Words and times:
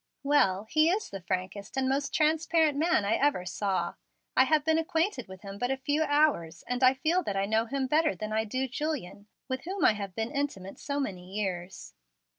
"Well, 0.23 0.63
he 0.63 0.89
is 0.89 1.11
the 1.11 1.21
frankest 1.21 1.77
and 1.77 1.87
most 1.87 2.11
transparent 2.11 2.75
man 2.75 3.05
I 3.05 3.17
ever 3.17 3.45
saw. 3.45 3.93
I 4.35 4.45
have 4.45 4.65
been 4.65 4.79
acquainted 4.79 5.27
with 5.27 5.43
him 5.43 5.59
but 5.59 5.69
a 5.69 5.77
few 5.77 6.01
hours, 6.01 6.63
and 6.65 6.83
I 6.83 6.95
feel 6.95 7.21
that 7.21 7.37
I 7.37 7.45
know 7.45 7.67
him 7.67 7.85
better 7.85 8.15
than 8.15 8.33
I 8.33 8.43
do 8.45 8.67
Julian, 8.67 9.27
with 9.47 9.65
whom 9.65 9.85
I 9.85 9.93
have 9.93 10.15
been 10.15 10.31
intimate 10.31 10.79
so 10.79 10.99
many 10.99 11.35
years." 11.35 11.93